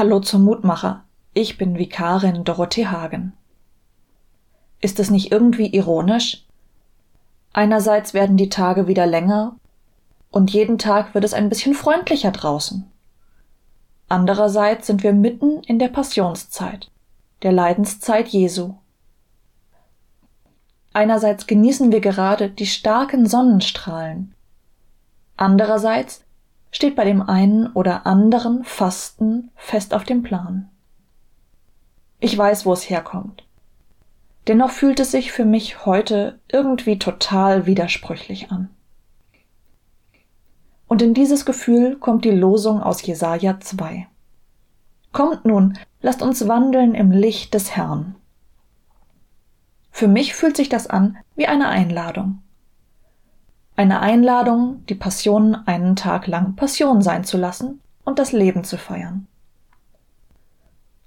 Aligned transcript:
Hallo 0.00 0.18
zum 0.20 0.44
Mutmacher. 0.44 1.04
Ich 1.34 1.58
bin 1.58 1.76
Vikarin 1.76 2.42
Dorothee 2.42 2.86
Hagen. 2.86 3.34
Ist 4.80 4.98
es 4.98 5.10
nicht 5.10 5.30
irgendwie 5.30 5.66
ironisch? 5.66 6.46
Einerseits 7.52 8.14
werden 8.14 8.38
die 8.38 8.48
Tage 8.48 8.86
wieder 8.86 9.04
länger 9.04 9.56
und 10.30 10.54
jeden 10.54 10.78
Tag 10.78 11.12
wird 11.12 11.24
es 11.24 11.34
ein 11.34 11.50
bisschen 11.50 11.74
freundlicher 11.74 12.30
draußen. 12.30 12.90
Andererseits 14.08 14.86
sind 14.86 15.02
wir 15.02 15.12
mitten 15.12 15.62
in 15.64 15.78
der 15.78 15.88
Passionszeit, 15.88 16.90
der 17.42 17.52
Leidenszeit 17.52 18.28
Jesu. 18.28 18.76
Einerseits 20.94 21.46
genießen 21.46 21.92
wir 21.92 22.00
gerade 22.00 22.48
die 22.48 22.64
starken 22.64 23.26
Sonnenstrahlen. 23.26 24.34
Andererseits 25.36 26.24
steht 26.70 26.96
bei 26.96 27.04
dem 27.04 27.22
einen 27.22 27.66
oder 27.68 28.06
anderen 28.06 28.64
Fasten 28.64 29.50
fest 29.56 29.94
auf 29.94 30.04
dem 30.04 30.22
Plan. 30.22 30.68
Ich 32.20 32.36
weiß, 32.36 32.66
wo 32.66 32.72
es 32.72 32.88
herkommt. 32.88 33.44
Dennoch 34.46 34.70
fühlt 34.70 35.00
es 35.00 35.10
sich 35.10 35.32
für 35.32 35.44
mich 35.44 35.86
heute 35.86 36.38
irgendwie 36.48 36.98
total 36.98 37.66
widersprüchlich 37.66 38.50
an. 38.50 38.68
Und 40.86 41.02
in 41.02 41.14
dieses 41.14 41.44
Gefühl 41.44 41.96
kommt 41.96 42.24
die 42.24 42.30
Losung 42.30 42.82
aus 42.82 43.04
Jesaja 43.06 43.60
2. 43.60 44.08
Kommt 45.12 45.44
nun, 45.44 45.78
lasst 46.02 46.22
uns 46.22 46.46
wandeln 46.48 46.94
im 46.94 47.10
Licht 47.10 47.54
des 47.54 47.76
Herrn. 47.76 48.16
Für 49.90 50.08
mich 50.08 50.34
fühlt 50.34 50.56
sich 50.56 50.68
das 50.68 50.88
an 50.88 51.16
wie 51.36 51.46
eine 51.46 51.68
Einladung. 51.68 52.42
Eine 53.76 54.00
Einladung, 54.00 54.84
die 54.86 54.94
Passion 54.94 55.54
einen 55.54 55.96
Tag 55.96 56.26
lang 56.26 56.54
Passion 56.56 57.02
sein 57.02 57.24
zu 57.24 57.38
lassen 57.38 57.80
und 58.04 58.18
das 58.18 58.32
Leben 58.32 58.64
zu 58.64 58.76
feiern. 58.76 59.26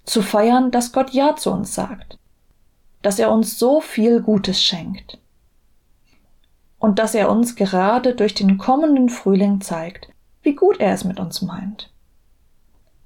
Zu 0.05 0.21
feiern, 0.21 0.71
dass 0.71 0.91
Gott 0.91 1.11
Ja 1.11 1.35
zu 1.35 1.51
uns 1.51 1.75
sagt, 1.75 2.17
dass 3.01 3.19
er 3.19 3.31
uns 3.31 3.59
so 3.59 3.79
viel 3.79 4.21
Gutes 4.21 4.61
schenkt 4.61 5.19
und 6.79 6.99
dass 6.99 7.15
er 7.15 7.29
uns 7.29 7.55
gerade 7.55 8.15
durch 8.15 8.33
den 8.33 8.57
kommenden 8.57 9.09
Frühling 9.09 9.61
zeigt, 9.61 10.09
wie 10.41 10.55
gut 10.55 10.79
er 10.79 10.93
es 10.93 11.03
mit 11.03 11.19
uns 11.19 11.41
meint. 11.41 11.91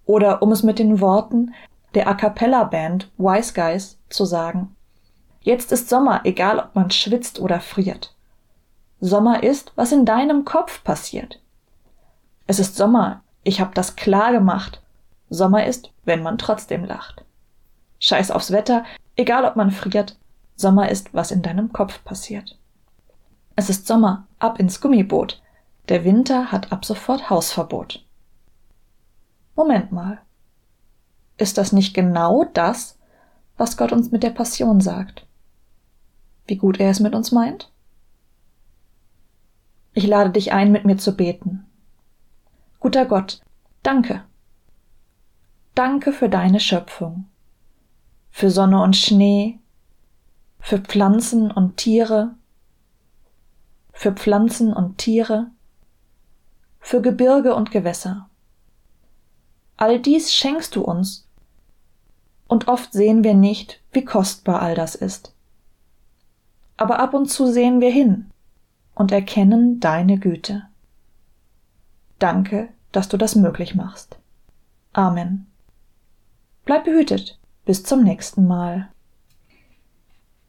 Oder 0.06 0.42
um 0.42 0.52
es 0.52 0.64
mit 0.64 0.80
den 0.80 1.00
Worten 1.02 1.54
der 1.94 2.08
A 2.08 2.14
cappella 2.14 2.64
Band 2.64 3.12
Wise 3.18 3.54
Guys 3.54 4.00
zu 4.10 4.26
sagen, 4.26 4.76
Jetzt 5.42 5.72
ist 5.72 5.88
Sommer, 5.88 6.22
egal 6.26 6.60
ob 6.60 6.76
man 6.76 6.92
schwitzt 6.92 7.40
oder 7.40 7.62
friert. 7.62 8.17
Sommer 9.00 9.44
ist, 9.44 9.72
was 9.76 9.92
in 9.92 10.06
deinem 10.06 10.46
Kopf 10.46 10.84
passiert. 10.84 11.40
Es 12.48 12.60
ist 12.60 12.76
Sommer, 12.76 13.22
ich 13.44 13.62
hab 13.62 13.76
das 13.76 13.96
klar 13.96 14.32
gemacht. 14.32 14.82
Sommer 15.30 15.66
ist, 15.66 15.92
wenn 16.06 16.24
man 16.24 16.38
trotzdem 16.38 16.86
lacht. 16.86 17.24
Scheiß 18.00 18.32
aufs 18.32 18.52
Wetter, 18.52 18.86
egal 19.16 19.46
ob 19.46 19.56
man 19.56 19.72
friert. 19.72 20.18
Sommer 20.56 20.90
ist, 20.90 21.14
was 21.14 21.32
in 21.32 21.42
deinem 21.42 21.72
Kopf 21.72 22.04
passiert. 22.04 22.58
Es 23.56 23.70
ist 23.70 23.88
Sommer, 23.88 24.28
ab 24.40 24.60
ins 24.60 24.82
Gummiboot. 24.82 25.42
Der 25.90 26.04
Winter 26.04 26.52
hat 26.52 26.72
ab 26.72 26.86
sofort 26.86 27.30
Hausverbot. 27.30 28.06
Moment 29.56 29.92
mal. 29.92 30.20
Ist 31.38 31.58
das 31.58 31.72
nicht 31.72 31.94
genau 31.94 32.46
das, 32.54 32.98
was 33.58 33.78
Gott 33.78 33.92
uns 33.92 34.12
mit 34.12 34.24
der 34.24 34.32
Passion 34.32 34.82
sagt? 34.82 35.28
wie 36.48 36.56
gut 36.56 36.80
er 36.80 36.90
es 36.90 37.00
mit 37.00 37.14
uns 37.14 37.32
meint? 37.32 37.70
Ich 39.98 40.06
lade 40.06 40.30
dich 40.30 40.54
ein, 40.54 40.72
mit 40.72 40.86
mir 40.86 40.98
zu 40.98 41.18
beten. 41.18 41.66
Guter 42.80 43.08
Gott, 43.08 43.42
danke. 43.82 44.24
Danke 45.74 46.14
für 46.14 46.30
deine 46.30 46.60
Schöpfung, 46.60 47.26
für 48.30 48.52
Sonne 48.52 48.84
und 48.84 48.96
Schnee, 48.96 49.58
für 50.60 50.78
Pflanzen 50.78 51.50
und 51.50 51.78
Tiere, 51.78 52.36
für 53.92 54.12
Pflanzen 54.12 54.72
und 54.72 55.00
Tiere, 55.00 55.50
für 56.80 57.02
Gebirge 57.02 57.56
und 57.56 57.72
Gewässer. 57.72 58.30
All 59.78 60.00
dies 60.00 60.32
schenkst 60.32 60.76
du 60.76 60.84
uns, 60.84 61.28
und 62.48 62.68
oft 62.68 62.94
sehen 62.94 63.24
wir 63.24 63.34
nicht, 63.34 63.82
wie 63.94 64.06
kostbar 64.06 64.62
all 64.62 64.76
das 64.76 64.94
ist 64.94 65.34
aber 66.78 67.00
ab 67.00 67.14
und 67.16 67.26
zu 67.26 67.48
sehen 67.48 67.82
wir 67.82 67.92
hin 67.92 68.30
und 68.98 69.12
erkennen 69.12 69.80
deine 69.80 70.18
Güte. 70.18 70.64
Danke, 72.18 72.70
dass 72.92 73.08
du 73.10 73.18
das 73.18 73.36
möglich 73.36 73.76
machst. 73.76 74.18
Amen. 74.92 75.46
Bleib 76.66 76.86
behütet. 76.86 77.40
Bis 77.66 77.84
zum 77.84 78.04
nächsten 78.04 78.48
Mal. 78.48 78.90